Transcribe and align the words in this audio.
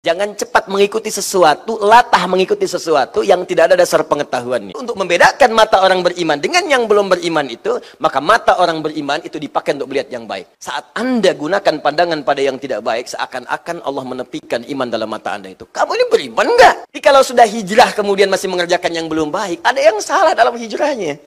Jangan 0.00 0.32
cepat 0.32 0.64
mengikuti 0.72 1.12
sesuatu, 1.12 1.76
latah 1.76 2.24
mengikuti 2.24 2.64
sesuatu 2.64 3.20
yang 3.20 3.44
tidak 3.44 3.68
ada 3.68 3.84
dasar 3.84 4.00
pengetahuannya. 4.00 4.72
Untuk 4.72 4.96
membedakan 4.96 5.52
mata 5.52 5.84
orang 5.84 6.00
beriman 6.00 6.40
dengan 6.40 6.64
yang 6.64 6.88
belum 6.88 7.12
beriman 7.12 7.44
itu, 7.52 7.76
maka 8.00 8.16
mata 8.16 8.56
orang 8.64 8.80
beriman 8.80 9.20
itu 9.20 9.36
dipakai 9.36 9.76
untuk 9.76 9.92
melihat 9.92 10.08
yang 10.08 10.24
baik. 10.24 10.56
Saat 10.56 10.96
Anda 10.96 11.36
gunakan 11.36 11.84
pandangan 11.84 12.24
pada 12.24 12.40
yang 12.40 12.56
tidak 12.56 12.80
baik, 12.80 13.12
seakan-akan 13.12 13.84
Allah 13.84 14.04
menepikan 14.08 14.64
iman 14.72 14.88
dalam 14.88 15.04
mata 15.04 15.36
Anda 15.36 15.52
itu. 15.52 15.68
Kamu 15.68 15.92
ini 15.92 16.04
beriman 16.08 16.48
enggak? 16.48 16.88
Jadi 16.88 17.00
kalau 17.04 17.20
sudah 17.20 17.44
hijrah 17.44 17.92
kemudian 17.92 18.32
masih 18.32 18.48
mengerjakan 18.48 18.96
yang 18.96 19.04
belum 19.04 19.28
baik, 19.28 19.60
ada 19.60 19.84
yang 19.84 20.00
salah 20.00 20.32
dalam 20.32 20.56
hijrahnya. 20.56 21.20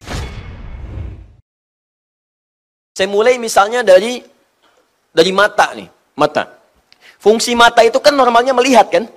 Saya 2.97 3.05
mulai 3.05 3.37
misalnya 3.37 3.85
dari 3.85 4.25
dari 5.13 5.29
mata 5.29 5.77
nih, 5.77 5.85
mata. 6.17 6.62
Fungsi 7.23 7.55
mata 7.55 7.79
itu 7.87 7.95
kan 8.03 8.11
normalnya 8.11 8.51
melihat 8.51 8.91
kan? 8.91 9.07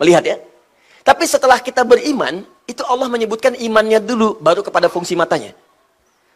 Melihat 0.00 0.24
ya. 0.24 0.36
Tapi 1.04 1.28
setelah 1.28 1.60
kita 1.60 1.84
beriman, 1.84 2.40
itu 2.64 2.80
Allah 2.88 3.04
menyebutkan 3.12 3.52
imannya 3.52 4.00
dulu 4.00 4.40
baru 4.40 4.64
kepada 4.64 4.88
fungsi 4.88 5.12
matanya. 5.12 5.52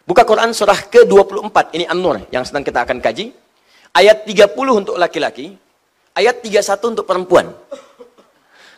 Buka 0.04 0.28
Quran 0.28 0.52
surah 0.52 0.76
ke-24, 0.84 1.72
ini 1.72 1.88
An-Nur 1.88 2.28
yang 2.28 2.44
sedang 2.44 2.60
kita 2.60 2.84
akan 2.84 3.00
kaji. 3.00 3.32
Ayat 3.96 4.28
30 4.28 4.52
untuk 4.76 5.00
laki-laki, 5.00 5.56
ayat 6.12 6.44
31 6.44 6.92
untuk 6.92 7.08
perempuan. 7.08 7.56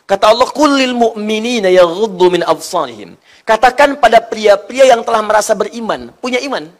Kata 0.07 0.31
Allah, 0.31 0.47
"Kullil 0.47 0.95
mu'minina 0.95 1.67
yaghuddu 1.67 2.31
min 2.31 2.47
absarihim." 2.47 3.19
Katakan 3.43 3.99
pada 3.99 4.23
pria-pria 4.23 4.87
yang 4.87 5.03
telah 5.03 5.19
merasa 5.19 5.51
beriman, 5.51 6.15
punya 6.23 6.39
iman. 6.47 6.71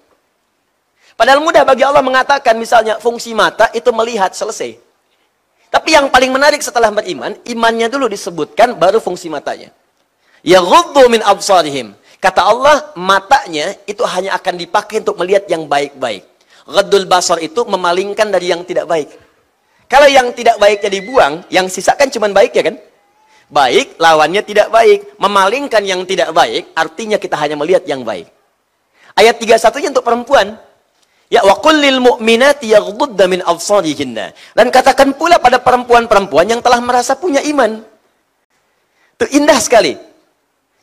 Padahal 1.19 1.43
mudah 1.43 1.67
bagi 1.67 1.83
Allah 1.83 1.99
mengatakan 1.99 2.55
misalnya 2.55 3.03
fungsi 3.03 3.35
mata 3.35 3.67
itu 3.75 3.91
melihat 3.91 4.31
selesai. 4.31 4.90
Tapi 5.71 5.95
yang 5.95 6.11
paling 6.11 6.35
menarik 6.35 6.59
setelah 6.59 6.91
beriman, 6.91 7.31
imannya 7.47 7.87
dulu 7.87 8.11
disebutkan, 8.11 8.75
baru 8.75 8.99
fungsi 8.99 9.31
matanya. 9.31 9.71
Ya 10.43 10.59
min 11.07 11.23
absarihim. 11.23 11.95
Kata 12.19 12.43
Allah, 12.43 12.91
matanya 12.99 13.73
itu 13.87 14.03
hanya 14.03 14.35
akan 14.37 14.59
dipakai 14.59 15.01
untuk 15.01 15.17
melihat 15.17 15.47
yang 15.47 15.65
baik-baik. 15.65 16.27
Ghaddul 16.67 17.09
basar 17.09 17.41
itu 17.41 17.65
memalingkan 17.65 18.29
dari 18.29 18.53
yang 18.53 18.61
tidak 18.67 18.85
baik. 18.85 19.09
Kalau 19.89 20.07
yang 20.11 20.29
tidak 20.35 20.59
baiknya 20.61 20.91
dibuang, 20.91 21.33
yang 21.49 21.65
sisakan 21.65 22.11
cuma 22.13 22.29
baik 22.29 22.51
ya 22.53 22.63
kan? 22.67 22.75
Baik, 23.51 23.99
lawannya 23.99 24.39
tidak 24.45 24.71
baik. 24.71 25.19
Memalingkan 25.19 25.83
yang 25.83 26.07
tidak 26.07 26.31
baik, 26.31 26.71
artinya 26.75 27.17
kita 27.19 27.35
hanya 27.35 27.59
melihat 27.59 27.83
yang 27.83 28.05
baik. 28.05 28.29
Ayat 29.17 29.35
31 29.39 29.91
untuk 29.91 30.05
perempuan. 30.05 30.55
Ya 31.31 31.47
wa 31.47 31.55
kullil 31.63 32.03
mu'minati 32.03 32.75
yaghdudna 32.75 33.25
min 33.31 33.39
absarihinna. 33.39 34.35
Dan 34.51 34.67
katakan 34.67 35.15
pula 35.15 35.39
pada 35.39 35.63
perempuan-perempuan 35.63 36.51
yang 36.51 36.59
telah 36.59 36.83
merasa 36.83 37.15
punya 37.15 37.39
iman. 37.47 37.79
Itu 39.15 39.25
indah 39.39 39.55
sekali. 39.63 39.95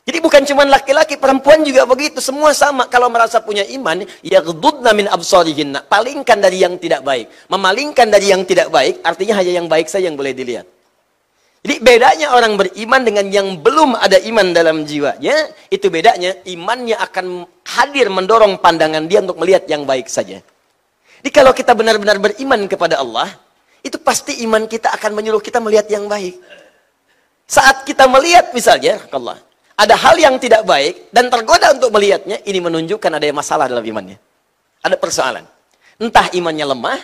Jadi 0.09 0.25
bukan 0.25 0.41
cuma 0.49 0.65
laki-laki, 0.65 1.21
perempuan 1.21 1.61
juga 1.61 1.85
begitu. 1.85 2.17
Semua 2.17 2.49
sama 2.57 2.89
kalau 2.89 3.13
merasa 3.13 3.37
punya 3.37 3.61
iman, 3.77 4.01
yaghdudna 4.25 4.89
min 4.97 5.05
absarihinna. 5.05 5.85
Palingkan 5.85 6.41
dari 6.41 6.65
yang 6.65 6.81
tidak 6.81 7.05
baik. 7.05 7.29
Memalingkan 7.45 8.09
dari 8.09 8.33
yang 8.33 8.41
tidak 8.41 8.73
baik, 8.73 9.05
artinya 9.05 9.37
hanya 9.37 9.61
yang 9.61 9.69
baik 9.69 9.85
saja 9.85 10.09
yang 10.09 10.17
boleh 10.17 10.33
dilihat. 10.33 10.65
Jadi 11.59 11.75
bedanya 11.83 12.31
orang 12.31 12.55
beriman 12.55 13.01
dengan 13.03 13.25
yang 13.27 13.59
belum 13.59 13.99
ada 13.99 14.15
iman 14.15 14.55
dalam 14.55 14.87
jiwanya, 14.87 15.51
itu 15.67 15.91
bedanya 15.91 16.39
imannya 16.47 16.95
akan 16.95 17.43
hadir 17.67 18.07
mendorong 18.07 18.63
pandangan 18.63 19.03
dia 19.11 19.19
untuk 19.19 19.43
melihat 19.43 19.67
yang 19.67 19.83
baik 19.83 20.07
saja. 20.07 20.39
Jadi 21.19 21.29
kalau 21.35 21.51
kita 21.51 21.75
benar-benar 21.75 22.15
beriman 22.15 22.63
kepada 22.63 23.03
Allah, 23.03 23.27
itu 23.83 23.99
pasti 23.99 24.39
iman 24.47 24.71
kita 24.71 24.87
akan 24.95 25.11
menyuruh 25.19 25.43
kita 25.43 25.59
melihat 25.59 25.91
yang 25.91 26.07
baik. 26.07 26.39
Saat 27.43 27.83
kita 27.83 28.07
melihat 28.07 28.55
misalnya, 28.55 29.03
Allah, 29.11 29.35
ada 29.75 29.99
hal 29.99 30.15
yang 30.15 30.39
tidak 30.39 30.63
baik 30.63 31.11
dan 31.11 31.27
tergoda 31.27 31.75
untuk 31.75 31.91
melihatnya, 31.91 32.39
ini 32.47 32.59
menunjukkan 32.63 33.11
ada 33.19 33.25
masalah 33.35 33.67
dalam 33.67 33.83
imannya. 33.83 34.15
Ada 34.79 34.95
persoalan. 34.95 35.43
Entah 35.99 36.31
imannya 36.31 36.71
lemah, 36.71 36.99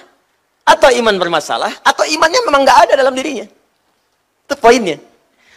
atau 0.63 0.89
iman 0.95 1.15
bermasalah, 1.19 1.83
atau 1.83 2.07
imannya 2.07 2.39
memang 2.47 2.63
nggak 2.63 2.79
ada 2.87 2.93
dalam 3.03 3.11
dirinya. 3.11 3.43
Itu 4.45 4.55
poinnya. 4.61 5.01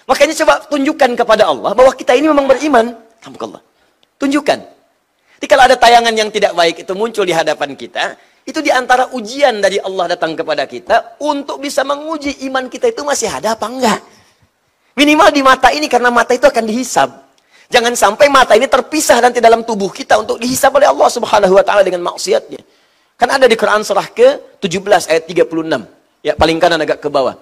Makanya 0.09 0.35
coba 0.41 0.65
tunjukkan 0.73 1.11
kepada 1.21 1.45
Allah 1.53 1.77
bahwa 1.77 1.93
kita 1.93 2.17
ini 2.17 2.33
memang 2.33 2.49
beriman. 2.49 2.97
Allah. 3.21 3.61
Tunjukkan. 4.17 4.59
Jadi 5.39 5.47
kalau 5.47 5.63
ada 5.69 5.77
tayangan 5.77 6.15
yang 6.17 6.33
tidak 6.33 6.57
baik 6.57 6.83
itu 6.83 6.93
muncul 6.97 7.23
di 7.29 7.37
hadapan 7.37 7.77
kita, 7.77 8.17
itu 8.49 8.65
di 8.65 8.73
antara 8.73 9.13
ujian 9.13 9.61
dari 9.61 9.77
Allah 9.79 10.17
datang 10.17 10.33
kepada 10.33 10.65
kita 10.65 11.21
untuk 11.21 11.61
bisa 11.61 11.85
menguji 11.85 12.49
iman 12.49 12.67
kita 12.73 12.89
itu 12.89 13.05
masih 13.05 13.29
ada 13.29 13.53
apa 13.53 13.69
enggak. 13.69 14.01
Minimal 14.97 15.29
di 15.31 15.43
mata 15.45 15.69
ini 15.71 15.87
karena 15.87 16.09
mata 16.09 16.33
itu 16.33 16.49
akan 16.49 16.65
dihisab. 16.65 17.29
Jangan 17.69 17.93
sampai 17.93 18.33
mata 18.33 18.57
ini 18.57 18.65
terpisah 18.65 19.21
nanti 19.21 19.45
dalam 19.45 19.61
tubuh 19.63 19.93
kita 19.93 20.17
untuk 20.19 20.41
dihisab 20.41 20.73
oleh 20.73 20.89
Allah 20.89 21.07
Subhanahu 21.13 21.55
wa 21.55 21.63
taala 21.63 21.85
dengan 21.85 22.01
maksiatnya. 22.09 22.65
Kan 23.21 23.29
ada 23.29 23.45
di 23.45 23.55
Quran 23.55 23.85
surah 23.85 24.09
ke-17 24.11 25.13
ayat 25.13 25.29
36. 25.29 25.85
Ya, 26.25 26.33
paling 26.35 26.59
kanan 26.59 26.83
agak 26.83 26.99
ke 27.05 27.13
bawah. 27.13 27.37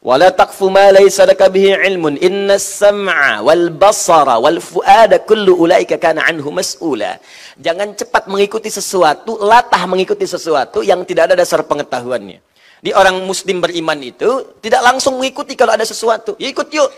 Wala 0.00 0.32
تقف 0.32 0.56
ma 0.72 0.88
laysa 0.96 1.28
laka 1.28 1.52
bihi 1.52 1.76
ilmun 1.76 2.16
إن 2.16 2.48
sam'a 2.56 3.44
wal 3.44 3.68
basara 3.68 4.40
wal 4.40 4.56
fuada 4.56 5.20
kullu 5.20 5.60
ulaika 5.60 6.00
kana 6.00 6.24
anhu 6.24 6.48
mas'ula. 6.48 7.20
Jangan 7.60 7.92
cepat 7.92 8.24
mengikuti 8.24 8.72
sesuatu, 8.72 9.36
latah 9.44 9.84
mengikuti 9.84 10.24
sesuatu 10.24 10.80
yang 10.80 11.04
tidak 11.04 11.28
ada 11.28 11.44
dasar 11.44 11.60
pengetahuannya. 11.68 12.40
Di 12.80 12.96
orang 12.96 13.20
muslim 13.28 13.60
beriman 13.60 14.00
itu 14.00 14.56
tidak 14.64 14.80
langsung 14.80 15.20
mengikuti 15.20 15.52
kalau 15.52 15.76
ada 15.76 15.84
sesuatu. 15.84 16.32
Ya 16.40 16.48
ikut 16.48 16.72
yuk. 16.72 16.88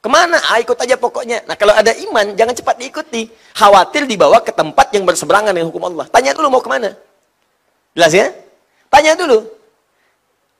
Ke 0.00 0.08
mana? 0.08 0.40
Ah, 0.48 0.56
ikut 0.56 0.80
aja 0.80 0.96
pokoknya. 0.96 1.44
Nah 1.44 1.60
kalau 1.60 1.76
ada 1.76 1.92
iman, 1.92 2.32
jangan 2.40 2.56
cepat 2.56 2.80
diikuti. 2.80 3.28
Khawatir 3.52 4.08
dibawa 4.08 4.40
ke 4.40 4.56
tempat 4.56 4.96
yang 4.96 5.04
berseberangan 5.04 5.52
dengan 5.52 5.68
hukum 5.68 5.92
Allah. 5.92 6.08
Tanya 6.08 6.32
dulu 6.32 6.56
mau 6.56 6.64
ke 6.64 6.72
mana. 6.72 6.96
Jelas 7.92 8.16
ya? 8.16 8.32
Tanya 8.88 9.12
dulu. 9.12 9.44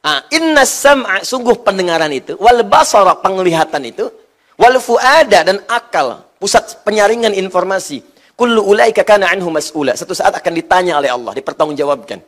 Ah, 0.07 0.23
inna 0.31 0.63
sam'a 0.63 1.27
sungguh 1.27 1.67
pendengaran 1.67 2.15
itu, 2.15 2.39
wal 2.39 2.63
basara 2.63 3.19
penglihatan 3.19 3.83
itu, 3.91 4.07
wal 4.55 4.79
fuada 4.79 5.43
dan 5.43 5.59
akal, 5.67 6.23
pusat 6.39 6.87
penyaringan 6.87 7.35
informasi. 7.35 8.07
Kullu 8.39 8.63
ulaika 8.63 9.03
kana 9.03 9.27
anhu 9.35 9.51
mas'ula. 9.51 9.99
Satu 9.99 10.15
saat 10.15 10.31
akan 10.31 10.53
ditanya 10.55 11.03
oleh 11.03 11.11
Allah, 11.11 11.35
dipertanggungjawabkan. 11.35 12.23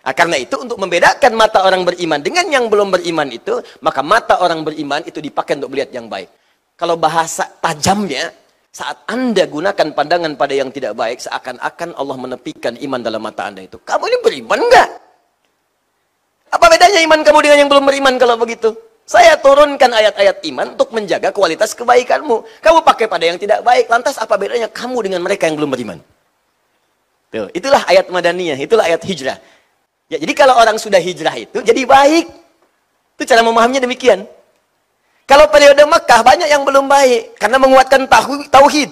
Nah, 0.00 0.12
karena 0.12 0.36
itu 0.36 0.60
untuk 0.60 0.76
membedakan 0.76 1.32
mata 1.40 1.64
orang 1.64 1.88
beriman 1.88 2.20
dengan 2.20 2.44
yang 2.52 2.68
belum 2.68 2.92
beriman 2.92 3.32
itu, 3.32 3.64
maka 3.80 4.04
mata 4.04 4.36
orang 4.44 4.60
beriman 4.60 5.00
itu 5.08 5.24
dipakai 5.24 5.56
untuk 5.56 5.72
melihat 5.72 5.96
yang 5.96 6.04
baik. 6.04 6.28
Kalau 6.76 7.00
bahasa 7.00 7.48
tajamnya, 7.64 8.28
saat 8.68 9.08
Anda 9.08 9.48
gunakan 9.48 9.96
pandangan 9.96 10.36
pada 10.36 10.52
yang 10.52 10.68
tidak 10.68 11.00
baik, 11.00 11.16
seakan-akan 11.24 11.96
Allah 11.96 12.16
menepikan 12.20 12.76
iman 12.76 13.00
dalam 13.00 13.24
mata 13.24 13.48
Anda 13.48 13.64
itu. 13.64 13.80
Kamu 13.80 14.04
ini 14.04 14.18
beriman 14.20 14.60
enggak? 14.60 15.09
Apa 16.50 16.66
bedanya 16.66 16.98
iman 17.06 17.22
kamu 17.22 17.38
dengan 17.46 17.58
yang 17.62 17.70
belum 17.70 17.84
beriman 17.86 18.14
kalau 18.18 18.34
begitu? 18.34 18.74
Saya 19.06 19.34
turunkan 19.38 19.90
ayat-ayat 19.90 20.38
iman 20.54 20.78
untuk 20.78 20.94
menjaga 20.94 21.34
kualitas 21.34 21.74
kebaikanmu. 21.74 22.46
Kamu 22.62 22.78
pakai 22.86 23.10
pada 23.10 23.26
yang 23.26 23.38
tidak 23.38 23.62
baik. 23.66 23.90
Lantas 23.90 24.18
apa 24.18 24.38
bedanya 24.38 24.70
kamu 24.70 25.10
dengan 25.10 25.22
mereka 25.22 25.50
yang 25.50 25.58
belum 25.58 25.70
beriman? 25.70 25.98
Tuh, 27.30 27.46
itulah 27.54 27.82
ayat 27.86 28.10
madaniyah, 28.10 28.58
itulah 28.58 28.86
ayat 28.86 29.02
hijrah. 29.06 29.38
Ya, 30.10 30.18
jadi 30.18 30.34
kalau 30.34 30.58
orang 30.58 30.74
sudah 30.78 30.98
hijrah 30.98 31.34
itu 31.38 31.62
jadi 31.62 31.86
baik. 31.86 32.26
Itu 33.14 33.22
cara 33.26 33.46
memahaminya 33.46 33.86
demikian. 33.86 34.26
Kalau 35.30 35.46
periode 35.46 35.78
Mekah 35.86 36.26
banyak 36.26 36.50
yang 36.50 36.66
belum 36.66 36.90
baik 36.90 37.38
karena 37.38 37.62
menguatkan 37.62 38.10
tauhid. 38.50 38.90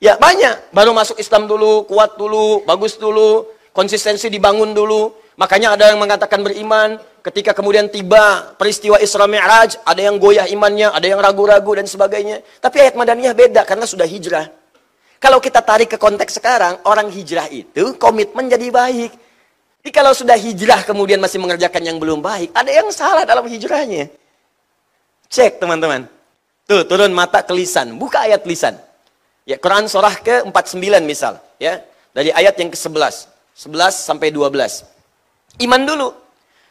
Ya, 0.00 0.20
banyak. 0.20 0.68
Baru 0.76 0.92
masuk 0.92 1.16
Islam 1.16 1.48
dulu, 1.48 1.88
kuat 1.88 2.20
dulu, 2.20 2.60
bagus 2.68 3.00
dulu, 3.00 3.48
konsistensi 3.72 4.28
dibangun 4.28 4.76
dulu. 4.76 5.16
Makanya 5.40 5.72
ada 5.72 5.88
yang 5.88 6.00
mengatakan 6.00 6.44
beriman, 6.44 7.00
ketika 7.24 7.56
kemudian 7.56 7.88
tiba 7.88 8.52
peristiwa 8.60 9.00
Isra 9.00 9.24
Mi'raj, 9.24 9.80
ada 9.80 10.00
yang 10.00 10.20
goyah 10.20 10.44
imannya, 10.50 10.92
ada 10.92 11.06
yang 11.08 11.22
ragu-ragu 11.22 11.72
dan 11.78 11.88
sebagainya. 11.88 12.44
Tapi 12.60 12.84
ayat 12.84 12.94
Madaniyah 12.98 13.32
beda 13.32 13.64
karena 13.64 13.88
sudah 13.88 14.04
hijrah. 14.04 14.52
Kalau 15.22 15.38
kita 15.38 15.62
tarik 15.62 15.94
ke 15.94 15.98
konteks 16.02 16.36
sekarang, 16.42 16.82
orang 16.84 17.08
hijrah 17.08 17.46
itu 17.48 17.96
komitmen 17.96 18.50
jadi 18.50 18.68
baik. 18.68 19.12
Jadi 19.82 19.90
kalau 19.94 20.12
sudah 20.12 20.36
hijrah 20.36 20.84
kemudian 20.84 21.18
masih 21.22 21.40
mengerjakan 21.40 21.82
yang 21.82 21.96
belum 21.96 22.20
baik, 22.20 22.52
ada 22.52 22.70
yang 22.70 22.90
salah 22.92 23.24
dalam 23.24 23.46
hijrahnya. 23.46 24.10
Cek 25.32 25.62
teman-teman. 25.62 26.10
Tuh, 26.68 26.84
turun 26.84 27.10
mata 27.10 27.40
ke 27.40 27.50
lisan. 27.56 27.96
Buka 27.96 28.28
ayat 28.28 28.44
lisan. 28.44 28.76
Ya, 29.42 29.58
Quran 29.58 29.90
surah 29.90 30.14
ke-49 30.22 31.02
misal. 31.02 31.42
ya 31.58 31.82
Dari 32.14 32.30
ayat 32.30 32.54
yang 32.60 32.70
ke-11. 32.70 33.26
11 33.56 33.90
sampai 33.94 34.30
12. 34.30 34.92
Iman 35.60 35.84
dulu. 35.84 36.08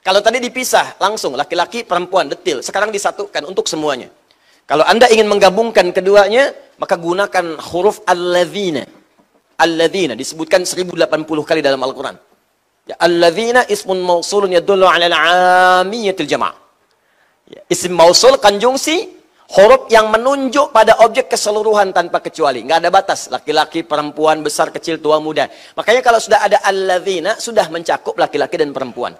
Kalau 0.01 0.17
tadi 0.25 0.41
dipisah 0.41 0.97
langsung 0.97 1.37
laki-laki 1.37 1.85
perempuan 1.85 2.25
detil, 2.25 2.65
sekarang 2.65 2.89
disatukan 2.89 3.45
untuk 3.45 3.69
semuanya. 3.69 4.09
Kalau 4.65 4.81
Anda 4.81 5.05
ingin 5.13 5.29
menggabungkan 5.29 5.93
keduanya, 5.93 6.57
maka 6.81 6.97
gunakan 6.97 7.61
huruf 7.69 8.01
al-ladzina. 8.09 8.81
Al-ladzina 9.61 10.17
disebutkan 10.17 10.65
1080 10.65 10.97
kali 11.45 11.61
dalam 11.61 11.77
Al-Qur'an. 11.85 12.17
Ya, 12.89 12.97
al-ladzina 12.97 13.61
ismun 13.69 14.01
mausulun 14.01 14.49
yadullu 14.57 14.89
'ala 14.89 15.05
al-'amiyatil 15.05 16.25
jama'. 16.25 16.57
Ya, 17.45 17.61
isim 17.69 17.93
mausul 17.93 18.41
konjungsi 18.41 19.20
huruf 19.51 19.91
yang 19.91 20.07
menunjuk 20.07 20.71
pada 20.71 21.03
objek 21.03 21.27
keseluruhan 21.31 21.91
tanpa 21.91 22.23
kecuali. 22.23 22.63
Nggak 22.63 22.79
ada 22.81 22.89
batas. 22.89 23.27
Laki-laki, 23.27 23.83
perempuan, 23.83 24.39
besar, 24.39 24.71
kecil, 24.71 25.03
tua, 25.03 25.19
muda. 25.19 25.51
Makanya 25.75 26.01
kalau 26.03 26.19
sudah 26.19 26.47
ada 26.47 26.57
alladzina, 26.63 27.35
sudah 27.35 27.67
mencakup 27.67 28.15
laki-laki 28.15 28.55
dan 28.55 28.71
perempuan. 28.71 29.15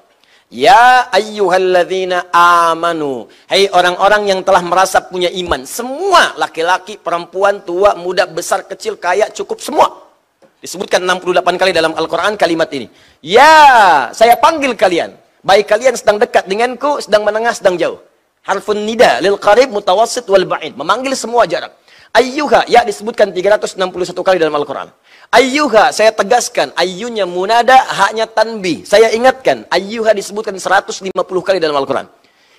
Ya 0.51 1.07
ayyuhalladzina 1.15 2.27
amanu. 2.35 3.31
Hey, 3.47 3.71
orang-orang 3.71 4.35
yang 4.35 4.39
telah 4.43 4.59
merasa 4.59 4.99
punya 4.99 5.31
iman. 5.31 5.63
Semua 5.63 6.35
laki-laki, 6.35 6.99
perempuan, 6.99 7.63
tua, 7.63 7.95
muda, 7.95 8.27
besar, 8.27 8.67
kecil, 8.67 8.99
kaya, 8.99 9.31
cukup 9.31 9.63
semua. 9.63 10.11
Disebutkan 10.59 11.01
68 11.07 11.55
kali 11.55 11.71
dalam 11.71 11.95
Al-Quran 11.95 12.35
kalimat 12.35 12.67
ini. 12.75 12.91
Ya, 13.23 14.11
saya 14.11 14.35
panggil 14.35 14.75
kalian. 14.75 15.15
Baik 15.41 15.71
kalian 15.71 15.97
sedang 15.97 16.21
dekat 16.21 16.45
denganku, 16.45 17.01
sedang 17.01 17.25
menengah, 17.25 17.55
sedang 17.55 17.79
jauh. 17.79 18.10
Harfun 18.41 18.81
nida 18.89 19.21
lil 19.21 19.37
qarib 19.37 19.69
mutawassit 19.69 20.25
wal 20.25 20.45
ba'id. 20.49 20.73
Memanggil 20.73 21.13
semua 21.13 21.45
jarak. 21.45 21.77
Ayyuha, 22.11 22.67
ya 22.67 22.83
disebutkan 22.83 23.31
361 23.31 23.79
kali 24.19 24.35
dalam 24.35 24.51
Al-Quran. 24.51 24.91
Ayyuha, 25.31 25.95
saya 25.95 26.11
tegaskan, 26.11 26.75
ayyunya 26.75 27.23
munada, 27.23 27.79
haknya 27.87 28.27
tanbih. 28.27 28.83
Saya 28.83 29.15
ingatkan, 29.15 29.63
ayyuha 29.71 30.11
disebutkan 30.11 30.51
150 30.59 31.07
kali 31.39 31.63
dalam 31.63 31.79
Al-Quran. 31.79 32.11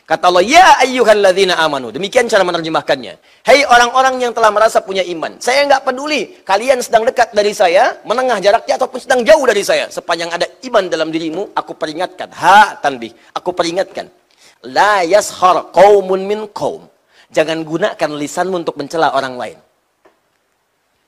Kata 0.09 0.33
Allah, 0.33 0.41
ya 0.41 0.81
ayyuhalladzina 0.81 1.61
amanu. 1.61 1.93
Demikian 1.93 2.33
cara 2.33 2.43
menerjemahkannya. 2.49 3.45
Hei 3.45 3.61
orang-orang 3.69 4.25
yang 4.25 4.33
telah 4.33 4.49
merasa 4.49 4.81
punya 4.81 5.05
iman. 5.05 5.37
Saya 5.37 5.69
enggak 5.69 5.85
peduli, 5.85 6.41
kalian 6.49 6.81
sedang 6.81 7.05
dekat 7.05 7.37
dari 7.37 7.53
saya, 7.53 8.01
menengah 8.09 8.41
jaraknya 8.41 8.81
ataupun 8.81 8.99
sedang 9.05 9.21
jauh 9.21 9.45
dari 9.45 9.61
saya. 9.61 9.93
Sepanjang 9.93 10.33
ada 10.33 10.49
iman 10.65 10.85
dalam 10.89 11.13
dirimu, 11.13 11.53
aku 11.53 11.77
peringatkan. 11.77 12.33
Ha, 12.33 12.81
tanbih. 12.81 13.13
Aku 13.37 13.53
peringatkan. 13.53 14.22
La 14.63 15.03
yashar 15.03 15.75
qaumun 15.75 16.23
min 16.23 16.47
qaum. 16.55 16.87
Jangan 17.33 17.65
gunakan 17.65 18.11
lisanmu 18.15 18.63
untuk 18.63 18.77
mencela 18.79 19.11
orang 19.17 19.35
lain. 19.41 19.59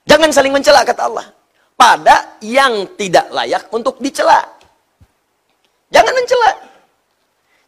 Jangan 0.08 0.30
saling 0.32 0.52
mencela 0.52 0.84
kata 0.84 1.06
Allah 1.08 1.26
pada 1.74 2.38
yang 2.40 2.96
tidak 2.96 3.28
layak 3.30 3.68
untuk 3.70 4.00
dicela. 4.00 4.40
Jangan 5.92 6.12
mencela. 6.12 6.50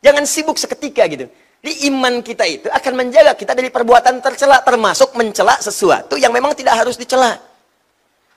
Jangan 0.03 0.25
sibuk 0.25 0.57
seketika 0.59 1.05
gitu. 1.07 1.27
Di 1.63 1.91
iman 1.91 2.23
kita 2.23 2.47
itu 2.47 2.69
akan 2.71 2.93
menjaga 2.95 3.35
kita 3.35 3.51
dari 3.57 3.75
perbuatan 3.75 4.23
tercela 4.23 4.63
termasuk 4.63 5.17
mencela 5.19 5.59
sesuatu 5.59 6.15
yang 6.15 6.31
memang 6.31 6.55
tidak 6.55 6.79
harus 6.79 6.95
dicela. 6.95 7.43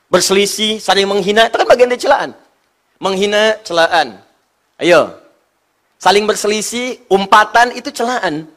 Berselisih, 0.10 0.82
saling 0.82 1.06
menghina 1.06 1.46
itu 1.46 1.56
kan 1.62 1.68
bagian 1.70 1.90
dari 1.94 2.02
celaan. 2.02 2.30
Menghina 2.98 3.62
celaan. 3.62 4.18
Ayo. 4.82 5.19
Saling 6.00 6.24
berselisih, 6.24 7.12
umpatan 7.12 7.76
itu 7.76 7.92
celaan. 7.92 8.48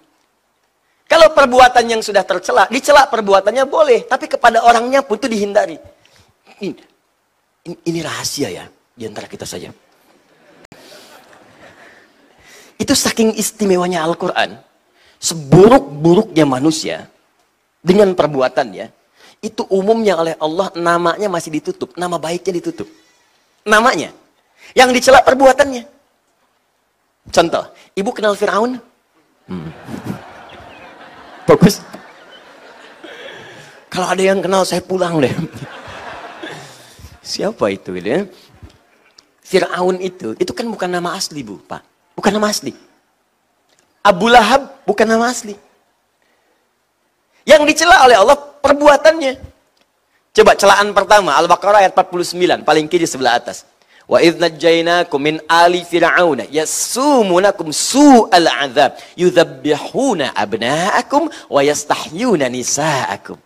Kalau 1.11 1.35
perbuatan 1.35 1.85
yang 1.91 2.01
sudah 2.01 2.23
tercela, 2.23 2.71
dicela 2.71 3.11
perbuatannya 3.11 3.67
boleh, 3.67 4.07
tapi 4.07 4.31
kepada 4.31 4.63
orangnya 4.63 5.03
pun 5.03 5.19
itu 5.19 5.27
dihindari. 5.27 5.77
Ini, 6.63 6.73
ini 7.67 7.99
rahasia 8.01 8.49
ya, 8.49 8.65
di 8.95 9.05
antara 9.05 9.27
kita 9.27 9.43
saja. 9.43 9.75
Itu 12.79 12.95
saking 12.95 13.35
istimewanya 13.37 14.07
Al-Quran. 14.07 14.57
Seburuk-buruknya 15.19 16.47
manusia, 16.47 17.11
dengan 17.83 18.15
perbuatannya, 18.15 18.87
itu 19.43 19.67
umumnya 19.67 20.15
oleh 20.15 20.39
Allah 20.39 20.71
namanya 20.79 21.27
masih 21.27 21.59
ditutup. 21.59 21.99
Nama 21.99 22.15
baiknya 22.15 22.63
ditutup. 22.63 22.87
Namanya. 23.67 24.15
Yang 24.79 25.03
dicela 25.03 25.19
perbuatannya. 25.27 25.83
Contoh, 27.31 27.65
ibu 27.95 28.11
kenal 28.11 28.35
Fir'aun? 28.35 28.83
Hmm. 29.47 29.71
Bagus. 31.47 31.79
Kalau 33.93 34.09
ada 34.09 34.23
yang 34.25 34.41
kenal, 34.41 34.65
saya 34.65 34.81
pulang 34.83 35.21
deh. 35.21 35.31
Siapa 37.23 37.71
itu 37.71 37.95
gitu 37.95 38.09
ya? 38.09 38.21
Fir'aun 39.47 40.01
itu, 40.01 40.33
itu 40.41 40.53
kan 40.57 40.67
bukan 40.67 40.89
nama 40.89 41.15
asli 41.15 41.45
bu, 41.45 41.61
Pak. 41.63 41.85
Bukan 42.17 42.33
nama 42.33 42.49
asli. 42.49 42.73
Abu 44.03 44.27
Lahab 44.27 44.83
bukan 44.83 45.07
nama 45.07 45.31
asli. 45.31 45.55
Yang 47.47 47.63
dicela 47.71 48.03
oleh 48.03 48.19
Allah 48.19 48.35
perbuatannya. 48.35 49.39
Coba 50.33 50.57
celaan 50.57 50.97
pertama, 50.97 51.37
Al-Baqarah 51.37 51.85
ayat 51.85 51.93
49, 51.93 52.65
paling 52.65 52.89
kiri 52.89 53.05
sebelah 53.05 53.37
atas. 53.37 53.69
Wa 54.13 54.21
idh 54.21 54.37
najjaynakum 54.37 55.17
min 55.17 55.37
ali 55.49 55.81
fir'auna 55.89 56.45
yasumunakum 56.53 57.73
su'al 57.73 58.45
adzab 58.45 59.01
yudzabbihuna 59.17 60.37
abna'akum 60.37 61.33
wa 61.49 61.61
yastahyuna 61.65 62.53
nisa'akum. 62.53 63.41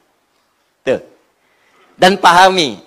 Tuh. 0.82 1.00
Dan 1.94 2.18
pahami 2.18 2.82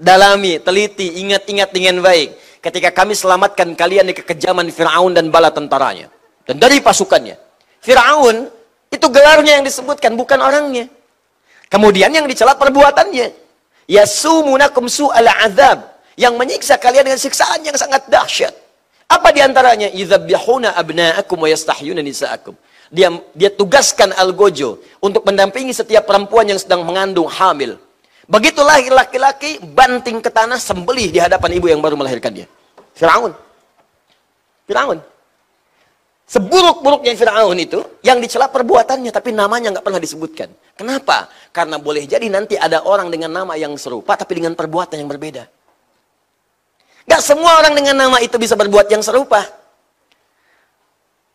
dalami, 0.00 0.56
teliti, 0.64 1.20
ingat-ingat 1.20 1.70
dengan 1.70 2.00
baik. 2.00 2.32
Ketika 2.64 2.88
kami 2.90 3.12
selamatkan 3.12 3.76
kalian 3.76 4.08
dari 4.08 4.16
kekejaman 4.16 4.72
Fir'aun 4.72 5.12
dan 5.12 5.28
bala 5.28 5.52
tentaranya. 5.52 6.08
Dan 6.48 6.56
dari 6.56 6.80
pasukannya. 6.80 7.36
Fir'aun, 7.84 8.48
itu 8.88 9.06
gelarnya 9.12 9.60
yang 9.60 9.64
disebutkan, 9.64 10.16
bukan 10.16 10.40
orangnya. 10.40 10.88
Kemudian 11.70 12.10
yang 12.10 12.26
dicela 12.26 12.56
perbuatannya. 12.56 13.32
Yasumunakum 13.86 14.88
su'al 14.88 15.28
azab. 15.28 15.89
Yang 16.20 16.34
menyiksa 16.36 16.76
kalian 16.76 17.08
dengan 17.08 17.20
siksaan 17.20 17.64
yang 17.64 17.80
sangat 17.80 18.04
dahsyat. 18.12 18.52
Apa 19.08 19.32
di 19.32 19.40
antaranya? 19.40 19.88
Yudhabbihuna 19.88 20.76
abna'akum 20.76 21.40
wa 21.40 21.48
yastahyuna 21.48 22.04
nisa'akum. 22.04 22.52
Dia, 22.92 23.08
dia 23.32 23.48
tugaskan 23.48 24.12
Al-Gojo 24.12 24.84
untuk 25.00 25.24
mendampingi 25.24 25.72
setiap 25.72 26.04
perempuan 26.04 26.44
yang 26.44 26.60
sedang 26.60 26.84
mengandung 26.84 27.30
hamil 27.30 27.80
Begitulah 28.30 28.78
laki-laki 28.94 29.58
banting 29.58 30.22
ke 30.22 30.30
tanah 30.30 30.54
sembelih 30.54 31.10
di 31.10 31.18
hadapan 31.18 31.50
ibu 31.58 31.66
yang 31.66 31.82
baru 31.82 31.98
melahirkan 31.98 32.30
dia. 32.30 32.46
Firaun. 32.94 33.34
Firaun. 34.70 35.02
Seburuk-buruknya 36.30 37.10
Firaun 37.18 37.58
itu 37.58 37.82
yang 38.06 38.22
dicela 38.22 38.46
perbuatannya 38.46 39.10
tapi 39.10 39.34
namanya 39.34 39.74
nggak 39.74 39.82
pernah 39.82 39.98
disebutkan. 39.98 40.46
Kenapa? 40.78 41.26
Karena 41.50 41.82
boleh 41.82 42.06
jadi 42.06 42.30
nanti 42.30 42.54
ada 42.54 42.86
orang 42.86 43.10
dengan 43.10 43.34
nama 43.34 43.58
yang 43.58 43.74
serupa 43.74 44.14
tapi 44.14 44.38
dengan 44.38 44.54
perbuatan 44.54 44.94
yang 45.02 45.10
berbeda. 45.10 45.50
Gak 47.08 47.22
semua 47.24 47.60
orang 47.60 47.72
dengan 47.76 47.96
nama 47.96 48.18
itu 48.20 48.36
bisa 48.36 48.56
berbuat 48.58 48.88
yang 48.92 49.00
serupa. 49.00 49.46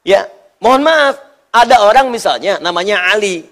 Ya, 0.05 0.29
mohon 0.61 0.85
maaf, 0.85 1.17
ada 1.49 1.81
orang 1.81 2.13
misalnya 2.13 2.61
namanya 2.61 3.09
Ali, 3.09 3.49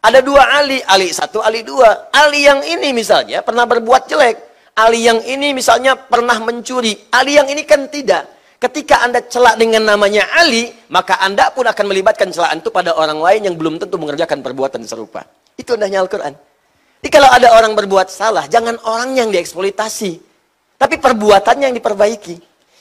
ada 0.00 0.24
dua 0.24 0.40
Ali, 0.56 0.80
Ali 0.88 1.12
satu, 1.12 1.44
Ali 1.44 1.60
dua. 1.60 2.08
Ali 2.08 2.48
yang 2.48 2.64
ini 2.64 2.96
misalnya 2.96 3.44
pernah 3.44 3.68
berbuat 3.68 4.08
jelek. 4.08 4.36
Ali 4.72 5.04
yang 5.04 5.20
ini 5.20 5.52
misalnya 5.52 5.92
pernah 5.92 6.40
mencuri. 6.40 6.96
Ali 7.12 7.36
yang 7.36 7.44
ini 7.52 7.68
kan 7.68 7.84
tidak. 7.92 8.24
Ketika 8.60 9.04
Anda 9.04 9.20
celak 9.24 9.60
dengan 9.60 9.84
namanya 9.84 10.24
Ali, 10.36 10.72
maka 10.88 11.20
Anda 11.20 11.52
pun 11.52 11.68
akan 11.68 11.84
melibatkan 11.84 12.32
celaan 12.32 12.64
itu 12.64 12.72
pada 12.72 12.96
orang 12.96 13.20
lain 13.20 13.40
yang 13.52 13.56
belum 13.60 13.76
tentu 13.76 13.96
mengerjakan 14.00 14.40
perbuatan 14.40 14.84
serupa. 14.88 15.24
Itu 15.56 15.76
indahnya 15.76 16.00
Al-Quran. 16.00 16.32
Jadi 17.00 17.08
kalau 17.12 17.28
ada 17.28 17.56
orang 17.56 17.72
berbuat 17.76 18.08
salah, 18.12 18.44
jangan 18.48 18.76
orang 18.84 19.16
yang 19.16 19.28
dieksploitasi. 19.32 20.29
Tapi 20.80 20.96
perbuatannya 20.96 21.68
yang 21.68 21.76
diperbaiki. 21.76 22.40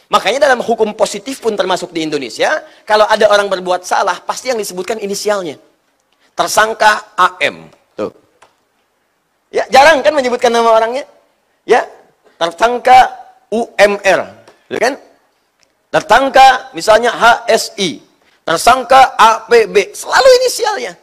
Makanya 0.09 0.47
dalam 0.47 0.63
hukum 0.63 0.95
positif 0.95 1.43
pun 1.43 1.53
termasuk 1.53 1.91
di 1.91 2.07
Indonesia, 2.07 2.63
kalau 2.87 3.03
ada 3.03 3.27
orang 3.27 3.51
berbuat 3.51 3.83
salah, 3.83 4.23
pasti 4.23 4.49
yang 4.49 4.57
disebutkan 4.57 4.97
inisialnya 5.03 5.59
tersangka 6.39 7.11
AM. 7.19 7.67
Tuh. 7.99 8.15
Ya, 9.51 9.67
jarang 9.67 9.99
kan 9.99 10.15
menyebutkan 10.15 10.47
nama 10.47 10.71
orangnya? 10.71 11.03
Ya, 11.67 11.83
tersangka 12.39 13.11
UMR, 13.51 14.19
ya 14.71 14.79
kan? 14.79 14.93
Tersangka 15.91 16.71
misalnya 16.71 17.11
HSI, 17.11 17.99
tersangka 18.47 19.19
APB, 19.19 19.91
selalu 19.91 20.29
inisialnya. 20.39 20.93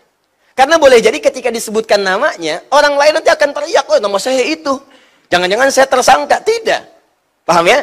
Karena 0.57 0.81
boleh 0.81 1.05
jadi 1.05 1.21
ketika 1.21 1.53
disebutkan 1.53 2.00
namanya, 2.00 2.65
orang 2.73 2.97
lain 2.97 3.21
nanti 3.21 3.29
akan 3.29 3.53
teriak, 3.53 3.85
oh 3.93 4.00
nama 4.00 4.17
saya 4.17 4.41
itu. 4.41 4.73
Jangan-jangan 5.33 5.68
saya 5.75 5.87
tersangka. 5.90 6.38
Tidak. 6.42 6.83
Paham 7.47 7.66
ya? 7.66 7.80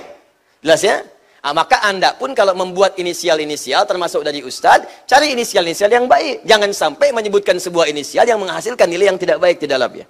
Jelas 0.64 0.82
ya? 0.84 1.04
Nah, 1.44 1.52
maka 1.52 1.84
Anda 1.84 2.16
pun 2.16 2.32
kalau 2.32 2.56
membuat 2.56 2.96
inisial-inisial 2.96 3.84
termasuk 3.84 4.24
dari 4.24 4.40
Ustadz, 4.48 5.04
cari 5.04 5.36
inisial-inisial 5.36 5.92
yang 5.92 6.08
baik. 6.08 6.48
Jangan 6.48 6.72
sampai 6.72 7.12
menyebutkan 7.12 7.60
sebuah 7.60 7.92
inisial 7.92 8.24
yang 8.24 8.40
menghasilkan 8.40 8.88
nilai 8.88 9.12
yang 9.12 9.20
tidak 9.20 9.44
baik 9.44 9.60
di 9.60 9.68
dalamnya. 9.68 10.08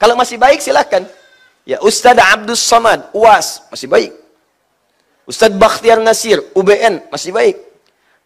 Kalau 0.00 0.16
masih 0.16 0.40
baik 0.40 0.64
silahkan. 0.64 1.04
Ya, 1.68 1.76
Ustadz 1.84 2.24
Abdus 2.24 2.64
Somad, 2.64 3.12
UAS, 3.12 3.68
masih 3.68 3.92
baik. 3.92 4.16
Ustadz 5.28 5.60
Bakhtiar 5.60 6.00
Nasir, 6.00 6.40
UBN, 6.56 7.04
masih 7.12 7.36
baik. 7.36 7.60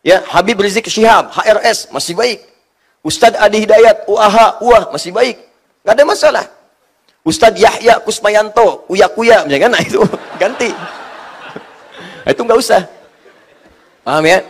Ya, 0.06 0.22
Habib 0.30 0.62
Rizik 0.62 0.86
Syihab, 0.86 1.34
HRS, 1.34 1.90
masih 1.90 2.14
baik. 2.14 2.38
Ustadz 3.02 3.36
Adi 3.36 3.66
Hidayat, 3.66 4.06
UAH, 4.06 4.62
UAH, 4.62 4.94
masih 4.94 5.10
baik. 5.10 5.42
Gak 5.82 5.92
ada 5.98 6.04
masalah. 6.06 6.46
Ustadz 7.24 7.56
Yahya 7.56 8.04
Kusmayanto, 8.04 8.84
Uya-Kuya, 8.92 9.48
misalkan, 9.48 9.72
nah 9.72 9.80
itu 9.88 10.00
ganti. 10.36 10.68
Itu 12.28 12.40
nggak 12.44 12.60
usah. 12.60 12.84
Paham 14.04 14.28
ya? 14.28 14.44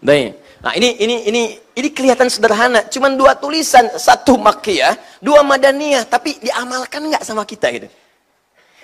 Baik. 0.00 0.40
Nah 0.64 0.72
ini 0.76 0.88
ini 0.96 1.16
ini 1.28 1.42
ini 1.76 1.88
kelihatan 1.92 2.32
sederhana, 2.32 2.88
cuman 2.88 3.20
dua 3.20 3.36
tulisan, 3.36 3.84
satu 4.00 4.40
makiyah, 4.40 4.96
dua 5.20 5.44
madaniyah, 5.44 6.08
tapi 6.08 6.40
diamalkan 6.40 7.04
nggak 7.04 7.20
sama 7.20 7.44
kita 7.44 7.68
gitu. 7.68 7.88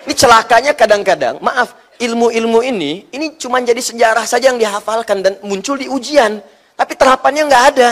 Ini 0.05 0.13
celakanya 0.13 0.77
kadang-kadang, 0.77 1.41
maaf, 1.41 1.73
ilmu-ilmu 1.97 2.61
ini, 2.61 3.09
ini 3.09 3.33
cuma 3.41 3.57
jadi 3.61 3.81
sejarah 3.81 4.29
saja 4.29 4.53
yang 4.53 4.61
dihafalkan 4.61 5.25
dan 5.25 5.33
muncul 5.41 5.73
di 5.73 5.89
ujian, 5.89 6.37
tapi 6.77 6.93
terapannya 6.93 7.49
nggak 7.49 7.65
ada. 7.73 7.89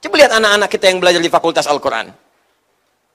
Coba 0.00 0.14
lihat 0.20 0.32
anak-anak 0.36 0.68
kita 0.68 0.92
yang 0.92 1.00
belajar 1.00 1.20
di 1.24 1.32
Fakultas 1.32 1.64
Al-Quran. 1.64 2.25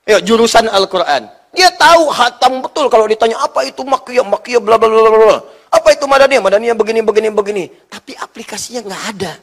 Ya, 0.06 0.18
jurusan 0.18 0.66
Al-Quran. 0.66 1.30
Dia 1.52 1.68
tahu 1.76 2.08
hatam 2.10 2.64
betul 2.64 2.88
kalau 2.88 3.06
ditanya 3.06 3.38
apa 3.44 3.68
itu 3.68 3.84
makiyah, 3.84 4.24
makiyah, 4.24 4.62
bla 4.64 4.80
bla 4.80 4.88
bla 4.88 5.12
bla. 5.12 5.38
Apa 5.72 5.96
itu 5.96 6.08
madaniyah, 6.08 6.44
madaniyah 6.44 6.76
begini, 6.76 7.00
begini, 7.04 7.28
begini. 7.32 7.64
Tapi 7.92 8.16
aplikasinya 8.16 8.88
nggak 8.88 9.04
ada. 9.16 9.34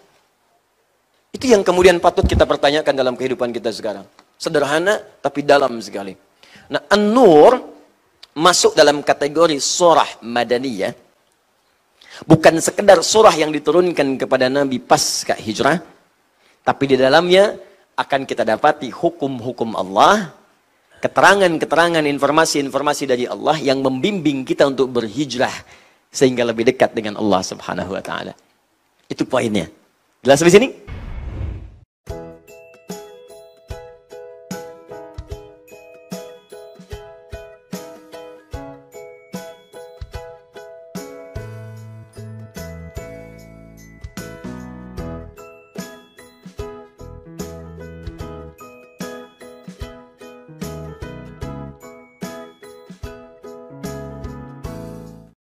Itu 1.32 1.44
yang 1.52 1.60
kemudian 1.60 2.00
patut 2.00 2.24
kita 2.24 2.48
pertanyakan 2.48 2.94
dalam 2.96 3.14
kehidupan 3.14 3.52
kita 3.52 3.68
sekarang. 3.72 4.08
Sederhana 4.40 5.04
tapi 5.20 5.44
dalam 5.44 5.76
sekali. 5.84 6.16
Nah, 6.72 6.80
An-Nur 6.88 7.60
masuk 8.32 8.72
dalam 8.72 9.04
kategori 9.04 9.60
surah 9.60 10.24
madaniyah. 10.24 10.96
Bukan 12.24 12.58
sekedar 12.58 12.98
surah 13.04 13.34
yang 13.36 13.54
diturunkan 13.54 14.18
kepada 14.18 14.50
Nabi 14.50 14.82
pasca 14.82 15.38
hijrah, 15.38 15.78
tapi 16.66 16.84
di 16.90 16.96
dalamnya 16.98 17.54
akan 17.94 18.26
kita 18.26 18.42
dapati 18.42 18.90
hukum-hukum 18.90 19.78
Allah, 19.78 20.34
keterangan-keterangan 20.98 22.02
informasi-informasi 22.02 23.04
dari 23.06 23.24
Allah 23.24 23.56
yang 23.62 23.78
membimbing 23.82 24.42
kita 24.42 24.66
untuk 24.66 24.90
berhijrah 24.90 25.54
sehingga 26.10 26.42
lebih 26.42 26.66
dekat 26.66 26.94
dengan 26.94 27.16
Allah 27.20 27.42
Subhanahu 27.44 27.94
wa 27.94 28.02
taala. 28.02 28.34
Itu 29.06 29.24
poinnya. 29.24 29.70
Jelas 30.20 30.42
di 30.42 30.52
sini? 30.52 30.68